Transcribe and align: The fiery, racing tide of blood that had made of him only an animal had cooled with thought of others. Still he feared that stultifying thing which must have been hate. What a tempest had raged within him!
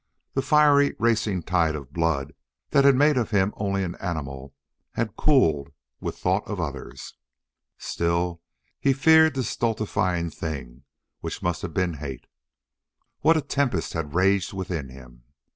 The 0.33 0.41
fiery, 0.41 0.95
racing 0.97 1.43
tide 1.43 1.75
of 1.75 1.93
blood 1.93 2.33
that 2.71 2.83
had 2.85 2.95
made 2.95 3.17
of 3.17 3.29
him 3.29 3.53
only 3.55 3.83
an 3.83 3.93
animal 3.97 4.55
had 4.93 5.15
cooled 5.15 5.69
with 5.99 6.17
thought 6.17 6.41
of 6.47 6.59
others. 6.59 7.13
Still 7.77 8.41
he 8.79 8.93
feared 8.93 9.35
that 9.35 9.43
stultifying 9.43 10.31
thing 10.31 10.85
which 11.19 11.43
must 11.43 11.61
have 11.61 11.75
been 11.75 11.97
hate. 12.01 12.25
What 13.19 13.37
a 13.37 13.41
tempest 13.41 13.93
had 13.93 14.15
raged 14.15 14.53
within 14.53 14.89
him! 14.89 15.21